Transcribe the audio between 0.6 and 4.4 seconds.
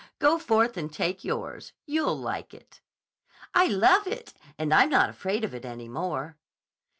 and take yours. You'll like it." "I love it!